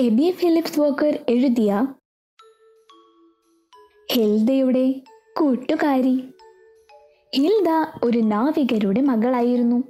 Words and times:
AB 0.00 0.30
Philips 0.30 0.80
Walker 0.80 1.18
എഴുതിയ 1.28 1.86
ഹിൽദയുടെ 4.12 4.94
കൂട്ടുകാരി. 5.36 6.24
ഹിൽദ 7.36 7.68
ഒരു 8.04 8.18
നാവികരുടെ 8.18 9.00
മകളായിരുന്നു. 9.00 9.84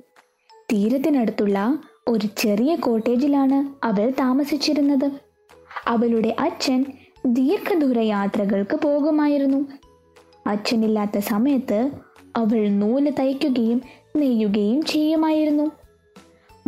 തീരത്തിനടുത്തുള്ള 0.73 1.79
ഒരു 2.09 2.29
ചെറിയ 2.37 2.77
കോട്ടേജിലാണ് 2.77 3.87
അവൾ 3.87 4.11
താമസിച്ചിരുന്നത്. 4.11 5.11
അവളുടെ 5.87 6.37
അച്ഛൻ 6.39 6.85
ദീർഘദൂര 7.27 7.99
യാത്രകൾക്ക് 7.99 8.77
പോകുമായിരുന്നു. 8.77 9.67
അച്ഛനില്ലാത്ത 10.47 11.19
സമയത്ത് 11.19 11.91
അവൾ 12.37 12.69
നൂൽ 12.69 13.11
തയ്ക്കുകയും 13.11 13.83
നെയ്യുകയും 14.17 14.83
ചെയ്യുമായിരുന്നു. 14.83 15.88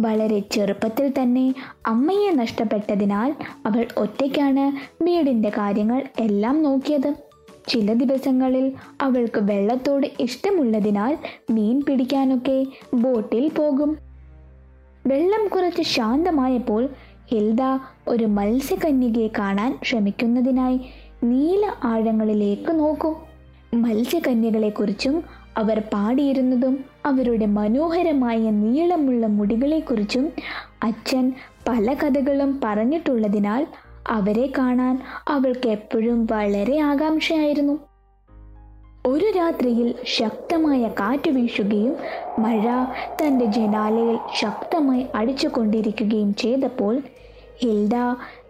വളരെ 0.01 0.39
ചെറുപ്പത്തിൽ 0.39 1.15
തന്നെ 1.23 1.55
അമ്മയെ 1.87 2.31
നഷ്ടപ്പെട്ടതിനാൽ 2.35 3.35
അവൾ 3.67 3.87
ഒറ്റയ്ക്കാണ് 3.97 4.67
വീടിന്റെ 5.05 5.49
കാര്യങ്ങൾ 5.49 6.03
എല്ലാം 6.21 6.63
നോക്കിയത്. 6.63 7.15
ചില 7.69 7.93
ദിവസങ്ങളിൽ 7.93 8.73
അവൾക്ക് 9.01 9.41
വെള്ളത്തോട് 9.43 10.07
ഇഷ്ടമുള്ളതിനാൽ 10.21 11.19
മീൻ 11.51 11.83
പിടിക്കാനൊക്കെ 11.89 12.67
ബോട്ടിൽ 12.95 13.49
പോകും. 13.49 13.99
വെള്ളം 15.07 15.49
കുറച്ച് 15.49 15.83
ശാന്തമായപ്പോൾ 15.83 16.89
ഹിൽദ 17.31 17.63
ഒരു 18.09 18.25
മത്സ്യകന്യകയെ 18.25 19.29
കാണാൻ 19.39 19.79
ശ്രമിക്കുന്നതിനായി 19.85 20.81
നീല 21.25 21.73
ആഴങ്ങളിലേക്ക് 21.85 22.73
നോക്കും. 22.73 23.17
മത്സ്യകന്യകളെക്കുറിച്ചും 23.75 25.23
അവർ 25.57 25.83
പാടിയിരുന്നതും 25.93 26.85
അവരുടെ 27.07 27.47
മനോഹരമായ 27.47 28.39
നീളമുള്ള 28.39 29.27
മുടികളെക്കുറിച്ചും 29.27 30.33
അച്ഛൻ 30.83 31.33
പല 31.69 31.95
കഥകളും 31.95 32.61
പറഞ്ഞിട്ടുള്ളതിനാൽ 32.65 33.67
അവരെ 34.09 34.53
കാണാൻ 34.59 35.03
അവൾക്ക് 35.29 35.69
എപ്പോഴും 35.69 36.29
വളരെ 36.31 36.79
ആകാംക്ഷയായിരുന്നു. 36.81 37.79
ഒരു 39.07 39.25
രാത്രിയിൽ 39.37 39.95
ശക്തമായ 40.05 40.89
കാറ്റ് 40.89 41.31
വീശുകയും 41.31 41.97
മഴ 42.39 42.63
തന്റെ 43.23 43.45
ജനാലയിൽ 43.45 44.19
ശക്തമായി 44.39 45.07
അടിച്ചുകൊണ്ടിരിക്കുകയും 45.15 46.35
ചെയ്തപ്പോൾ 46.35 47.03
ഹിൽഡ 47.59 47.95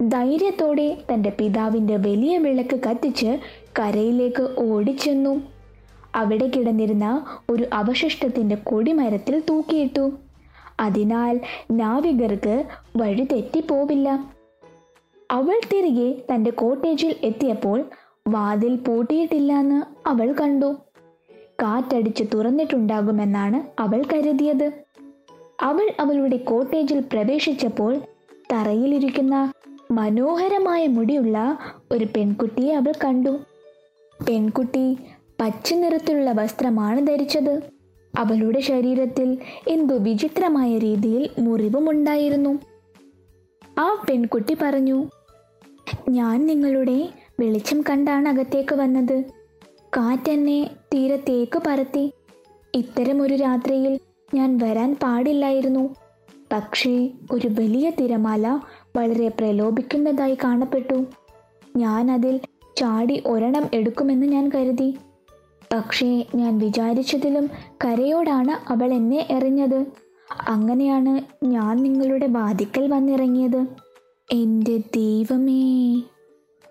ധൈര്യത്തോടെ 0.08 0.98
തന്റെ 1.12 1.32
പിതാവിന്റെ 1.38 1.96
വലിയ 1.96 2.38
വിളക്ക് 2.38 2.80
കത്തിച്ച് 2.80 3.38
കരയിലേക്ക് 3.78 4.48
ഓടിച്ചെന്നു. 4.58 5.59
അവിടെ 6.14 6.46
കിടന്നിരുന്ന 6.46 7.26
ഒരു 7.50 7.66
അവശിഷ്ടത്തിന്റെ 7.72 8.54
കൊടിമരത്തിൽ 8.54 9.42
തൂക്കിയിട്ടു. 9.48 10.10
അതിനാൽ 10.80 11.40
നാവികർക്ക് 11.70 12.64
വഴി 12.96 13.28
തെറ്റിപ്പോവില്ല. 13.32 14.24
അവൾ 15.30 15.60
തിരികെ 15.72 16.34
തന്റെ 16.34 16.50
കോട്ടേജിൽ 16.50 17.14
എത്തിയപ്പോൾ 17.22 17.84
വാതിൽ 18.28 18.76
പൂട്ടിയിട്ടില്ലെന്ന് 18.76 20.08
അവൾ 20.08 20.32
കണ്ടു. 20.32 20.76
കാറ്റടിച്ച് 21.62 22.24
തുറന്നിട്ടുണ്ടാകുമെന്നാണ് 22.34 23.80
അവൾ 23.80 24.04
കരുതിയത്. 24.12 24.72
അവൾ 25.60 25.90
അവളുടെ 26.00 26.36
കോട്ടേജിൽ 26.36 27.00
പ്രവേശിച്ചപ്പോൾ 27.00 27.98
തറയിലിരിക്കുന്ന 28.52 29.52
മനോഹരമായ 29.90 30.86
മുടിയുള്ള 30.86 31.58
ഒരു 31.92 32.04
പെൺകുട്ടിയെ 32.04 32.74
അവൾ 32.74 32.92
കണ്ടു. 33.04 33.38
പെൺകുട്ടി 34.28 34.96
പച്ച 35.40 35.74
നിറത്തിലുള്ള 35.74 36.32
വസ്ത്രമാണ് 36.32 37.06
ധരിച്ചത്. 37.06 37.60
അവളുടെ 38.18 38.60
ശരീരത്തിൽ 38.60 39.38
എന്തോ 39.68 39.96
വിചിത്രമായ 39.96 40.78
രീതിയിൽ 40.78 41.30
മുറിവുമുണ്ടായിരുന്നു. 41.38 42.58
ആ 43.78 44.04
പെൺകുട്ടി 44.08 44.56
പറഞ്ഞു 44.62 45.08
ഞാൻ 46.08 46.46
നിങ്ങളുടെ 46.46 47.08
വെളിച്ചം 47.40 47.84
കണ്ടാണ് 47.90 48.28
അകത്തേക്ക് 48.28 48.74
വന്നത്. 48.74 49.24
കാറ്റെന്നെ 49.96 50.70
തീരത്തേക്ക് 50.94 51.62
പറത്തി 51.66 52.12
ഇത്തരമൊരു 52.74 53.34
രാത്രിയിൽ 53.34 54.00
ഞാൻ 54.34 54.58
വരാൻ 54.62 54.96
പാടില്ലായിരുന്നു. 55.02 55.94
പക്ഷേ 56.52 57.10
ഒരു 57.30 57.48
വലിയ 57.48 57.90
തിരമാല 57.90 58.60
വളരെ 58.96 59.28
പ്രലോഭിക്കുന്നതായി 59.28 60.38
കാണപ്പെട്ടു. 60.44 61.06
ഞാൻ 61.76 62.10
അതിൽ 62.12 62.40
ചാടി 62.76 63.22
ഒരെണ്ണം 63.26 63.70
എടുക്കുമെന്ന് 63.74 64.26
ഞാൻ 64.26 64.50
കരുതി. 64.54 64.96
പക്ഷേ 65.72 66.26
ഞാൻ 66.34 66.58
വിചാരിച്ചതിലും 66.58 67.50
കരയോടാണ് 67.84 68.72
അവൾ 68.72 68.94
എന്നെ 68.94 69.26
എറിഞ്ഞത്. 69.30 69.84
അങ്ങനെയാണ് 70.48 71.44
ഞാൻ 71.44 71.76
നിങ്ങളുടെ 71.76 72.26
വാതിക്കൽ 72.26 72.92
വന്നിറങ്ങിയത്. 72.92 73.66
എന്റെ 74.32 74.76
ദൈവമേ. 74.76 76.02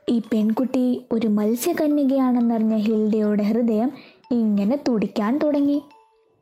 ഈ 0.09 0.19
പെൺകുട്ടി 0.19 1.01
ഒരു 1.11 1.27
മത്സ്യകന്യകയാണെന്നറിഞ്ഞ 1.27 2.75
ഹിൽഡയുടെ 2.75 3.43
ഹൃദയം 3.43 3.91
ഇങ്ങനെ 4.31 4.79
തുടിക്കാൻ 4.87 5.37
തുടങ്ങി. 5.37 5.81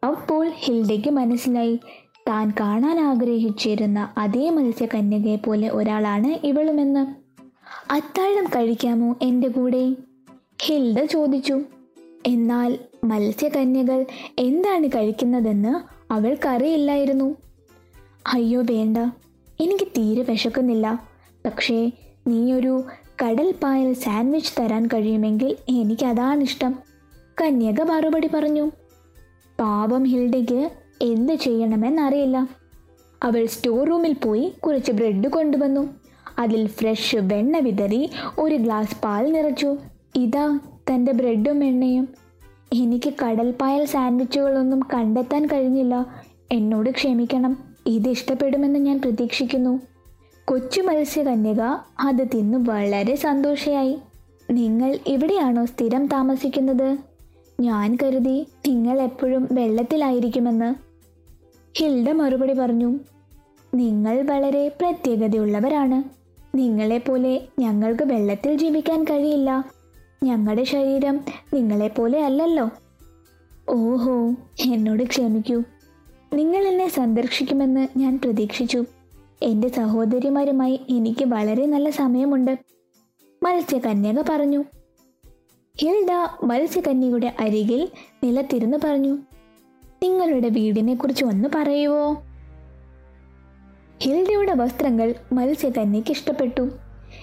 അപ്പോൾ 0.08 0.50
ഹിൽഡയ്ക്ക് 0.50 1.10
മനസ്സിലായി 1.10 1.80
താൻ 2.28 2.54
കാണാൻ 2.60 3.00
ആഗ്രഹിച്ചിരുന്ന 3.00 4.14
അതേ 4.18 4.50
മത്സ്യകന്യകയെ 4.50 5.36
പോലെ 5.36 5.70
ഒരാളാണ് 5.70 6.46
ഇവളുമെന്ന്. 6.48 7.28
അത്താഴം 7.94 8.46
കഴിക്കാമോ 8.56 9.16
എന്റെ 9.22 9.48
കൂടെ? 9.48 9.96
ഹിൽഡ 10.62 11.06
ചോദിച്ചു. 11.06 11.62
എന്നാൽ 12.28 12.80
മത്സ്യകന്യകൾ 13.04 14.06
എന്താണ് 14.40 14.88
കഴിക്കുന്നതെന്ന് 14.88 15.98
അവൾക്കറിയില്ലായിരുന്നു. 16.14 17.36
അയ്യോ 18.34 18.62
വേണ്ട. 18.62 18.98
എനിക്ക് 19.60 19.88
തീരെ 19.88 20.22
വിശക്കുന്നില്ല. 20.24 21.08
പക്ഷേ 21.46 21.92
നീയൊരു 22.28 22.84
കടൽ 23.26 23.54
പായൽ 23.64 23.94
സാൻഡ്വിച്ച് 23.94 24.62
തരാൻ 24.62 24.88
കഴിയുമെങ്കിൽ 24.88 25.58
എനിക്കതാണ് 25.70 26.44
ഇഷ്ടം 26.44 26.80
കന്യക 27.42 27.82
മറുപടി 27.82 28.28
പറഞ്ഞു. 28.28 28.72
പാവം 29.60 30.04
ഹിൽഡയ്ക്ക് 30.04 30.70
എന്ത് 31.02 31.34
ചെയ്യണമെന്നറിയില്ല. 31.34 32.50
അവൾ 33.24 33.46
സ്റ്റോർ 33.46 33.90
റൂമിൽ 33.90 34.14
പോയി 34.14 34.54
കുറച്ച് 34.66 34.92
ബ്രെഡ് 34.92 35.28
കൊണ്ടുവന്നു. 35.28 35.90
അതിൽ 36.40 36.68
ഫ്രഷ് 36.68 37.16
വെണ്ണ 37.16 37.58
വിതറി 37.58 38.10
ഒരു 38.40 38.56
ഗ്ലാസ് 38.56 39.02
പാൽ 39.04 39.32
നിറച്ചു. 39.32 39.78
ഇതാ 40.16 40.60
തന്റെ 40.94 41.12
ബ്രെഡും 41.12 41.64
എണ്ണയും 41.64 42.10
എനിക്ക് 42.74 43.14
കടൽപ്പായൽ 43.26 43.86
സാൻഡ്വിച്ചുകളൊന്നും 43.86 44.80
കണ്ടെത്താൻ 44.94 45.46
കഴിഞ്ഞില്ല. 45.46 46.06
എന്നോട് 46.52 46.90
ക്ഷമിക്കണം. 46.90 47.64
ഇത് 47.88 48.10
ഇഷ്ടപ്പെടുമെന്ന് 48.10 48.80
ഞാൻ 48.80 49.02
പ്രതീക്ഷിക്കുന്നു. 49.02 49.80
കൊച്ചു 50.46 50.82
മത്സ്യകന്യക 50.82 51.62
അത് 52.00 52.28
തിന്ന് 52.28 52.58
വളരെ 52.58 53.16
സന്തോഷയായി. 53.16 53.98
നിങ്ങൾ 54.52 55.00
ഇവിടെയാണോ 55.08 55.66
സ്ഥിരം 55.66 56.08
താമസിക്കുന്നത്? 56.08 56.98
ഞാൻ 57.60 57.98
കരുതി 58.04 58.46
നിങ്ങൾ 58.68 59.02
എപ്പോഴും 59.02 59.48
വെള്ളത്തിലായിരിക്കുമെന്ന്. 59.52 60.76
ഹിൽഡ 61.78 62.12
മറുപടി 62.12 62.54
പറഞ്ഞു 62.54 63.00
നിങ്ങൾ 63.74 64.22
വളരെ 64.22 64.68
പ്രത്യേകതയുള്ളവരാണ്. 64.68 66.04
നിങ്ങളെപ്പോലെ 66.58 67.42
ഞങ്ങൾക്ക് 67.60 68.04
വെള്ളത്തിൽ 68.04 68.58
ജീവിക്കാൻ 68.58 69.04
കഴിയില്ല. 69.04 69.66
ഞങ്ങളുടെ 70.24 70.64
ശരീരം 70.64 71.20
നിങ്ങളെപ്പോലെ 71.54 72.26
അല്ലല്ലോ. 72.26 72.70
ഓഹോ 73.70 74.30
എന്നോട് 74.66 75.04
ക്ഷമിക്കൂ. 75.04 75.64
നിങ്ങൾ 76.34 76.68
എന്നെ 76.68 76.88
സന്ദർശിക്കുമെന്ന് 76.88 77.88
ഞാൻ 77.98 78.20
പ്രതീക്ഷിച്ചു. 78.24 78.86
എന്റെ 79.42 79.68
സഹോദരിമാരുമായി 79.68 80.80
എനിക്ക് 80.90 81.26
വളരെ 81.26 81.66
നല്ല 81.66 81.90
സമയമുണ്ട്. 81.90 82.60
മത്സ്യകന്യക 83.44 84.22
പറഞ്ഞു. 84.30 84.64
ഹിൽഡ 85.82 86.12
മത്സ്യകന്യയുടെ 86.44 87.36
അരികിൽ 87.40 87.90
നിലത്തിരുന്ന് 88.24 88.78
പറഞ്ഞു. 88.84 89.18
നിങ്ങളുടെ 90.04 90.50
വീടിനെ 90.50 90.96
കുറിച്ച് 90.96 91.26
ഒന്ന് 91.26 91.50
പറയുവോ? 91.56 92.24
ഹിൽഡയുടെ 94.00 94.54
വസ്ത്രങ്ങൾ 94.54 95.16
മത്സ്യകന്യയ്ക്ക് 95.34 96.12
ഇഷ്ടപ്പെട്ടു. 96.12 96.70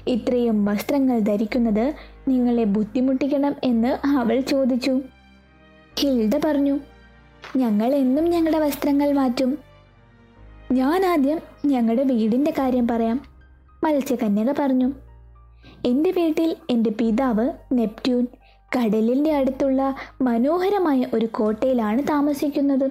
ഇത്രയും 0.09 0.65
വസ്ത്രങ്ങൾ 0.65 1.19
ധരിക്കുന്നത് 1.19 1.95
നിങ്ങളെ 2.29 2.65
ബുദ്ധിമുട്ടിക്കണം 2.65 3.55
എന്ന് 3.65 4.07
അവൾ 4.07 4.41
ചോദിച്ചു. 4.41 5.01
ഹിൽഡ 5.99 6.33
പറഞ്ഞു 6.45 6.79
ഞങ്ങൾ 7.57 7.95
എന്നും 7.95 8.25
ഞങ്ങളുടെ 8.25 8.59
വസ്ത്രങ്ങൾ 8.59 9.13
മാറ്റും. 9.13 9.59
ഞാൻ 10.73 11.07
ആദ്യം 11.07 11.41
ഞങ്ങളുടെ 11.65 12.03
വീടിന്റെ 12.03 12.51
കാര്യം 12.51 12.89
പറയാം 12.89 13.21
മത്സ്യകന്യക 13.85 14.55
പറഞ്ഞു. 14.59 14.93
എന്റെ 15.87 16.11
വീട്ടിൽ 16.11 16.57
എന്റെ 16.71 16.91
പിതാവ് 16.91 17.51
നെപ്റ്റ്യൂൺ 17.73 18.27
കടലിന്റെ 18.77 19.33
അടുത്തുള്ള 19.33 19.95
മനോഹരമായ 20.23 21.07
ഒരു 21.15 21.27
കോട്ടയിലാണ് 21.27 22.03
താമസിക്കുന്നത്. 22.03 22.91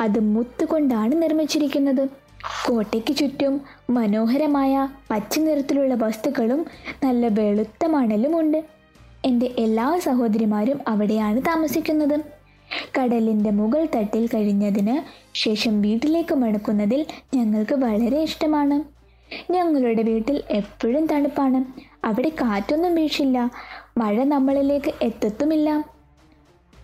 അത് 0.00 0.18
മുത്തുകൊണ്ടാണ് 0.18 1.22
നിർമ്മിച്ചിരിക്കുന്നത്. 1.22 2.21
കോട്ടയ്ക്ക് 2.68 3.16
ചുറ്റും 3.16 3.60
മനോഹരമായ 3.90 4.88
പച്ച 5.10 5.38
നിറത്തിലുള്ള 5.38 5.94
വസ്തുക്കളും 5.94 6.66
നല്ല 7.04 7.26
വെളുത്ത 7.28 7.84
മണലുമുണ്ട്. 7.86 8.64
എന്റെ 9.24 9.54
എല്ലാ 9.58 9.98
സഹോദരിമാരും 9.98 10.80
അവിടെയാണ് 10.88 11.40
താമസിക്കുന്നത്. 11.40 12.20
കടലിന്റെ 12.98 13.50
മുകൾ 13.50 13.88
തട്ടിൽ 13.96 14.26
കഴിഞ്ഞതിന് 14.26 15.00
ശേഷം 15.34 15.82
വീട്ടിലേക്ക് 15.82 16.34
മടക്കുന്നതിൽ 16.34 17.06
ഞങ്ങൾക്ക് 17.34 17.74
വളരെ 17.74 18.22
ഇഷ്ടമാണ്. 18.22 18.82
ഞങ്ങളുടെ 19.52 20.02
വീട്ടിൽ 20.02 20.42
എപ്പോഴും 20.50 21.06
തണുപ്പാണ്. 21.06 21.64
അവിടെ 22.06 22.28
കാറ്റൊന്നും 22.28 22.94
വീശില്ല. 22.94 23.50
മഴ 23.96 24.24
നമ്മളിലേക്ക് 24.24 24.92
എത്തത്തുമില്ല. 25.02 25.84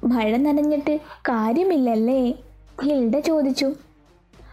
മഴ 0.05 0.37
നനഞ്ഞിട്ട് 0.37 0.99
കാര്യമില്ലല്ലേ? 1.21 2.33
ഹിൽഡ 2.85 3.19
ചോദിച്ചു. 3.19 3.75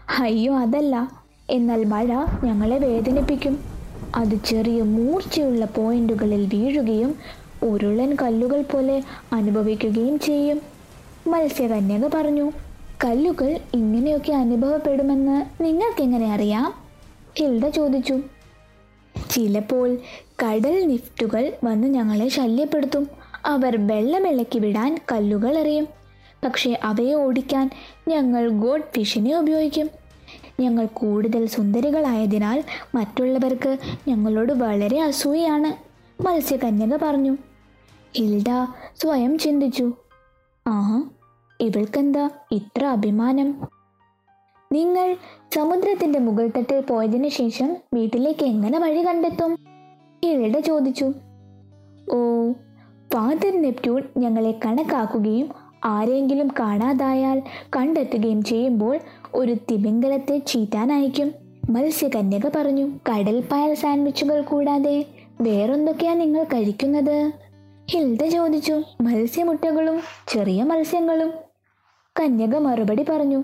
അയ്യോ 0.09 0.57
അതല്ല. 0.57 1.11
എന്നാൽ 1.49 1.83
മഴ 1.83 2.07
ഞങ്ങളെ 2.43 2.77
വേദനിപ്പിക്കും. 2.77 3.59
അത് 4.15 4.35
ചെറിയ 4.45 4.81
മൂർച്ചയുള്ള 4.81 5.65
പോയിന്റുകളിൽ 5.65 6.45
വീഴുകയും 6.53 7.15
ഉരുളൻ 7.63 8.17
കല്ലുകൾ 8.21 8.61
പോലെ 8.61 9.03
അനുഭവിക്കുകയും 9.33 10.19
ചെയ്യും. 10.19 10.61
മത്സ്യകന്യക 11.27 12.07
പറഞ്ഞു 12.13 12.51
കല്ലുകൾ 13.05 13.59
ഇങ്ങനെയൊക്കെ 13.73 14.33
അനുഭവപ്പെടുമെന്ന് 14.33 15.63
നിങ്ങൾക്കെങ്ങനെ 15.63 16.33
അറിയാം? 16.33 16.73
ഹിൽഡ 17.37 17.67
ചോദിച്ചു. 17.69 18.19
ചിലപ്പോൾ 19.29 19.97
കടൽ 20.43 20.87
നിഫ്റ്റുകൾ 20.87 21.53
വന്ന് 21.63 21.87
ഞങ്ങളെ 21.87 22.27
ശല്യപ്പെടുത്തും. 22.27 23.07
അവർ 23.45 23.87
വെള്ളമിളക്കി 23.87 24.59
വിടാൻ 24.59 24.99
കല്ലുകൾ 25.11 25.57
എറിയും. 25.57 26.04
പക്ഷേ 26.45 26.79
അവയെ 26.83 27.13
ഓടിക്കാൻ 27.13 27.69
ഞങ്ങൾ 28.07 28.49
ഗോഡ് 28.49 28.83
ഫിഷിനെ 28.95 29.37
ഉപയോഗിക്കും. 29.37 29.89
ഞങ്ങൾ 30.59 30.85
കൂടുതൽ 30.85 31.45
സുന്ദരികളായതിനാൽ 31.45 32.63
മറ്റുള്ളവർക്ക് 32.95 33.77
ഞങ്ങളോട് 34.07 34.53
വളരെ 34.53 35.01
അസൂയാണ് 35.01 35.95
മത്സ്യകന്യക 36.27 36.97
പറഞ്ഞു. 37.01 37.37
ഹിൽഡ 38.17 38.45
സ്വയം 38.95 39.37
ചിന്തിച്ചു. 39.37 39.93
ആഹാ 40.67 41.03
ഇവൾക്കെന്താ 41.61 42.29
ഇത്ര 42.51 42.85
അഭിമാനം? 42.85 43.67
നിങ്ങൾ 44.71 45.17
സമുദ്രത്തിന്റെ 45.55 46.19
മുകൾ 46.19 46.49
തട്ടിൽ 46.57 46.79
പോയതിനു 46.79 47.27
ശേഷം 47.27 47.77
വീട്ടിലേക്ക് 47.93 48.45
എങ്ങനെ 48.45 48.79
വഴി 48.79 49.07
കണ്ടെത്തും? 49.07 49.59
ഹിൽഡ 50.25 50.59
ചോദിച്ചു. 50.59 51.05
ഓ 52.11 52.51
ഫാദർ 53.13 53.61
നെപ്റ്റ്യൂൺ 53.61 54.03
ഞങ്ങളെ 54.17 54.59
കണക്കാക്കുകയും 54.65 55.49
ആരെങ്കിലും 55.85 56.47
കാണാതായാൽ 56.47 57.41
കണ്ടെത്തുകയും 57.75 58.43
ചെയ്യുമ്പോൾ 58.43 58.99
ഒരു 59.35 59.53
തിമിംഗലത്തെ 59.71 60.37
ചീറ്റാൻ 60.37 60.93
അയക്കും. 60.93 61.31
മത്സ്യകന്യക 61.69 62.47
പറഞ്ഞു 62.55 62.99
കടൽ 63.09 63.43
പായൽ 63.51 63.73
സാൻഡ്വിച്ചുകൾ 63.73 64.41
കൂടാതെ 64.41 65.05
വേറെന്തൊക്കെയാ 65.41 66.13
നിങ്ങൾ 66.13 66.43
കഴിക്കുന്നത്? 66.43 67.31
ഹിൽദ 67.91 68.25
ചോദിച്ചു 68.25 68.81
മത്സ്യമുട്ടകളും 69.01 69.99
ചെറിയ 70.27 70.63
മത്സ്യങ്ങളും. 70.63 71.31
കന്യക 72.19 72.57
മറുപടി 72.57 73.05
പറഞ്ഞു 73.09 73.43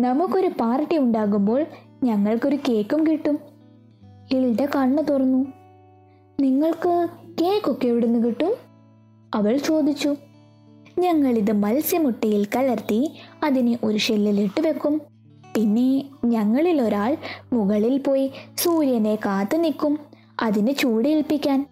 നമുക്കൊരു 0.00 0.50
പാർട്ടി 0.60 0.98
ഉണ്ടാകുമ്പോൾ 0.98 1.66
ഞങ്ങൾക്കൊരു 2.04 2.58
കേക്കും 2.68 3.06
കിട്ടും. 3.06 3.38
ഹിൽഡ 4.32 4.66
കണ്ണു 4.76 5.02
തുറന്നു 5.02 5.46
നിങ്ങൾക്ക് 6.40 7.08
കേക്കൊക്കെ 7.40 7.86
എവിടുന്ന് 7.86 8.24
കിട്ടും? 8.24 8.52
അവൾ 9.34 9.56
ചോദിച്ചു 9.56 10.16
ഞങ്ങളിത് 11.00 11.52
മത്സ്യമുട്ടയിൽ 11.52 12.46
കലർത്തി 12.56 13.12
അതിനെ 13.44 13.78
ഒരു 13.84 13.98
ഷെല്ലിലിട്ട് 13.98 14.60
വെക്കും. 14.60 15.00
പിന്നെ 15.56 16.04
ഞങ്ങളിൽ 16.24 16.82
ഒരാൾ 16.82 17.16
മുകളിൽ 17.52 17.98
പോയി 17.98 18.30
സൂര്യനെ 18.56 19.14
കാത്തു 19.14 19.56
നിൽക്കും. 19.56 19.98
അതിന് 20.42 20.74
ചൂടേൽപ്പിക്കാൻ. 20.78 21.66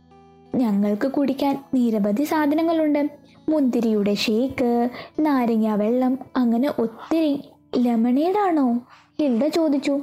ഞങ്ങൾക്ക് 0.54 1.08
കുടിക്കാൻ 1.08 1.64
നിരവധി 1.74 2.24
സാധനങ്ങളുണ്ട്. 2.24 3.10
മുന്തിരിയുടെ 3.48 4.14
ഷേക്ക് 4.14 4.88
നാരങ്ങ 5.20 5.74
വെള്ളം 5.74 6.18
അങ്ങനെ 6.36 6.72
ഒത്തിരി. 6.78 7.40
ലെമണേഡാണോ? 7.76 8.80
ഹിൽഡ 9.20 9.48
ചോദിച്ചു? 9.48 10.00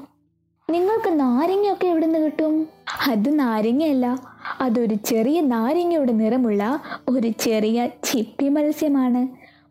നിങ്ങൾക്ക് 0.69 1.19
നാരങ്ങയൊക്കെ 1.19 1.87
എവിടെ 1.87 2.05
നിന്ന് 2.05 2.19
കിട്ടും? 2.19 2.67
അത് 3.07 3.39
നാരങ്ങയല്ല 3.39 4.34
അതൊരു 4.61 4.95
ചെറിയ 4.95 5.41
നാരങ്ങയുടെ 5.41 6.11
നിറമുള്ള 6.11 6.81
ഒരു 7.09 7.27
ചെറിയ 7.39 7.87
ചിപ്പി 8.03 8.49
മത്സ്യമാണ്. 8.49 9.27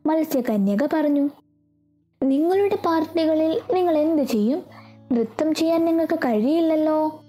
മത്സ്യകന്യക 0.08 0.88
പറഞ്ഞു 0.92 1.28
നിങ്ങളുടെ 2.22 2.78
പാർട്ടികളിൽ 2.86 3.60
നിങ്ങൾ 3.74 3.98
എന്ത് 3.98 4.22
ചെയ്യും? 4.22 4.62
നൃത്തം 5.12 5.54
ചെയ്യാൻ 5.54 5.84
നിങ്ങൾക്ക് 5.84 6.18
കഴിയില്ലല്ലോ? 6.18 7.22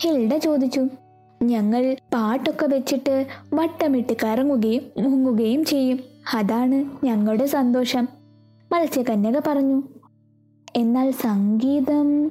ഹിൽഡ 0.00 0.36
ചോദിച്ചു 0.36 0.86
ഞങ്ങൾ 1.42 1.96
പാട്ടൊക്കെ 2.14 2.66
വെച്ചിട്ട് 2.66 3.26
വട്ടമിട്ട് 3.54 4.12
കറങ്ങുകയും 4.24 4.82
മുങ്ങുകയും 4.98 5.64
ചെയ്യും. 5.64 6.00
അതാണ് 6.34 7.06
ഞങ്ങളുടെ 7.06 7.46
സന്തോഷം. 7.46 8.08
മത്സ്യകന്യക 8.72 9.40
പറഞ്ഞു 9.46 9.82
എന്നാൽ 10.76 11.10
സംഗീതം 11.10 12.26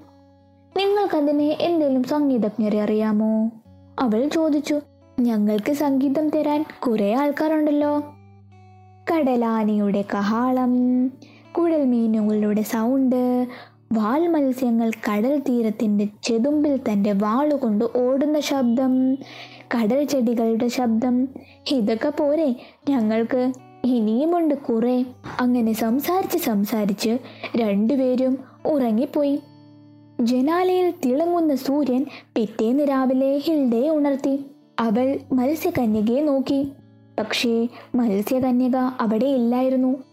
നിങ്ങൾക്കതിനെ 0.78 1.58
എന്തെങ്കിലും 1.60 2.04
സംഗീതജ്ഞരെ 2.04 2.82
അറിയാമോ? 2.82 3.52
അവൾ 4.00 4.28
ചോദിച്ചു 4.28 4.80
ഞങ്ങൾക്ക് 5.20 5.74
സംഗീതം 5.74 6.30
തരാൻ 6.30 6.66
കുറെ 6.88 7.14
ആൾക്കാരുണ്ടല്ലോ. 7.14 8.00
കടലാനയുടെ 9.12 10.06
കഹാളം 10.14 11.08
കുഴൽ 11.58 11.86
മീനുകളുടെ 11.86 12.62
സൗണ്ട് 12.62 13.48
വാൽ 13.94 14.28
മത്സ്യങ്ങൾ 14.28 14.92
കടൽ 15.10 15.40
തീരത്തിന്റെ 15.50 16.08
ചെതുമ്പിൽ 16.24 16.80
തന്റെ 16.92 17.14
വാളുകൊണ്ട് 17.14 17.86
ഓടുന്ന 17.96 18.40
ശബ്ദം 18.40 19.16
കടൽ 19.76 20.04
ചെടികളുടെ 20.04 20.68
ശബ്ദം. 20.68 21.28
ഇതൊക്കെ 21.72 22.10
പോരെ 22.10 22.56
ഞങ്ങൾക്ക് 22.90 23.52
ഇനിയുമുണ്ട് 23.84 24.56
കുറെ. 24.56 25.06
അങ്ങനെ 25.40 25.74
സംസാരിച്ച് 25.74 26.38
സംസാരിച്ച് 26.38 27.18
രണ്ടുപേരും 27.58 28.38
ഉറങ്ങിപ്പോയി. 28.66 29.40
ജനാലയിൽ 30.22 30.94
തിളങ്ങുന്ന 31.06 31.56
സൂര്യൻ 31.56 32.06
പിറ്റേന്ന് 32.36 32.84
രാവിലെ 32.84 33.38
ഹിൽഡയെ 33.38 33.90
ഉണർത്തി. 33.90 34.46
അവൾ 34.80 35.20
മത്സ്യകന്യകയെ 35.32 36.22
നോക്കി. 36.22 36.72
പക്ഷേ 37.20 37.68
മത്സ്യകന്യക 37.96 38.76
അവിടെ 38.76 39.26
ഇല്ലായിരുന്നു. 39.26 40.04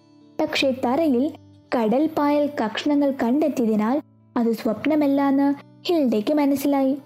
പക്ഷേ 0.40 0.70
തറയിൽ 0.84 1.32
കടൽ 1.76 2.10
പായൽ 2.18 2.50
കഷ്ണങ്ങൾ 2.64 3.14
കണ്ടെത്തിയതിനാൽ 3.22 4.02
അത് 4.36 4.52
സ്വപ്നമല്ലാന്ന് 4.52 5.54
ഹിൽഡയ്ക്ക് 5.86 6.34
മനസ്സിലായി. 6.34 6.98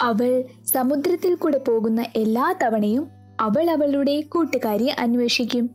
അവൾ 0.00 0.44
സമുദ്രത്തിൽ 0.64 1.34
കൂടെ 1.34 1.58
പോകുന്ന 1.58 2.04
എല്ലാ 2.16 2.54
തവണയും 2.62 3.08
അവൾ 3.40 3.70
അവളുടെ 3.70 4.20
കൂട്ടുകാരിയെ 4.20 5.00
അന്വേഷിക്കും. 5.00 5.70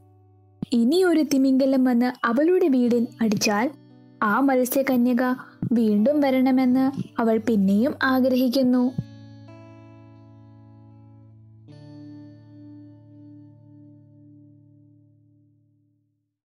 ഇനി 0.72 1.04
ഒരു 1.04 1.24
തിമിംഗലം 1.24 1.84
വന്ന് 1.84 2.28
അവളുടെ 2.28 2.68
വീടിൽ 2.68 3.08
അടിച്ചാൽ 3.22 3.70
ആ 4.24 4.40
മത്സ്യകന്യക 4.40 5.24
വീണ്ടും 5.72 6.22
വരണമെന്ന് 6.22 6.92
അവൾ 7.22 7.38
പിന്നെയും 7.38 7.96
ആഗ്രഹിക്കുന്നു. 8.04 9.07